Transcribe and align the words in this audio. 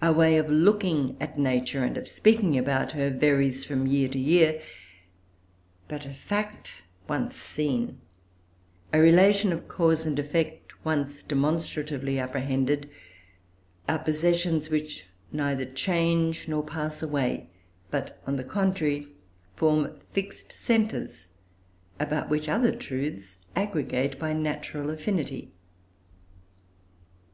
Our 0.00 0.14
way 0.14 0.38
of 0.38 0.48
looking 0.48 1.18
at 1.20 1.38
Nature, 1.38 1.84
and 1.84 1.98
of 1.98 2.08
speaking 2.08 2.56
about 2.56 2.92
her, 2.92 3.10
varies 3.10 3.62
from 3.66 3.86
year 3.86 4.08
to 4.08 4.18
year; 4.18 4.58
but 5.86 6.06
a 6.06 6.14
fact 6.14 6.72
once 7.06 7.36
seen, 7.36 8.00
a 8.90 8.98
relation 8.98 9.52
of 9.52 9.68
cause 9.68 10.06
and 10.06 10.18
effect, 10.18 10.72
once 10.82 11.22
demonstratively 11.22 12.18
apprehended, 12.18 12.88
are 13.86 13.98
possessions 13.98 14.70
which 14.70 15.04
neither 15.30 15.66
change 15.66 16.48
nor 16.48 16.64
pass 16.64 17.02
away, 17.02 17.50
but, 17.90 18.18
on 18.26 18.36
the 18.36 18.44
contrary, 18.44 19.08
form 19.56 20.00
fixed 20.10 20.52
centres, 20.52 21.28
about 22.00 22.30
which 22.30 22.48
other 22.48 22.74
truths 22.74 23.36
aggregate 23.54 24.18
by 24.18 24.32
natural 24.32 24.88
affinity. 24.88 25.50